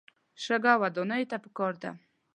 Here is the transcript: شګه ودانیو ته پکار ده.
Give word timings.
شګه 0.43 0.73
ودانیو 0.81 1.29
ته 1.31 1.37
پکار 1.43 1.73
ده. 1.81 1.91